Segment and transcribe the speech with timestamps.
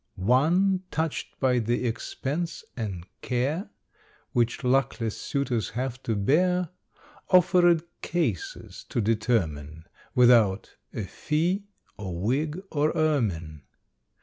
[0.15, 3.69] One, touched by the expense and care
[4.31, 6.69] Which luckless suitors have to bear,
[7.29, 9.83] Offered cases to determine
[10.15, 11.65] Without a fee,
[11.99, 13.61] or wig, or ermine.